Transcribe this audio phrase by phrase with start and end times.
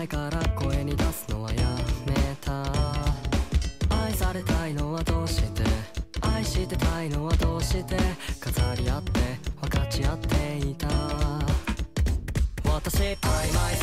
[0.00, 1.56] ないから声に出すのはや
[2.06, 2.64] めた。
[4.02, 5.62] 愛されたいのはどうして？
[6.22, 7.98] 愛してたいのはどうして？
[8.40, 9.20] 飾り合って
[9.60, 10.88] 分かち合っていた。
[12.64, 13.18] 私曖
[13.52, 13.76] 昧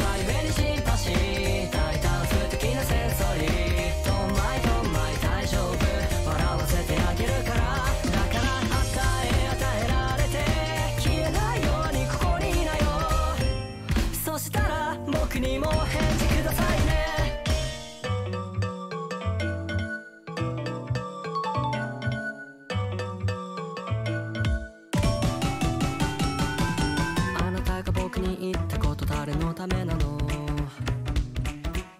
[29.17, 30.15] 誰のためなの？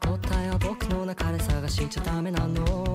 [0.01, 2.85] 答えは僕の中で探しちゃダメなの。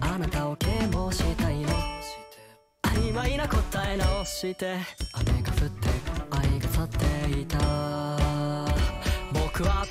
[0.00, 1.68] あなたを啓蒙したいの。
[2.82, 4.76] 曖昧な答え直して。
[5.12, 5.88] 雨が降って
[6.30, 7.58] 愛が去っていた。
[9.32, 9.84] 僕は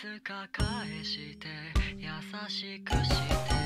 [0.00, 1.48] つか返して
[1.98, 2.08] 優
[2.48, 3.59] しくして。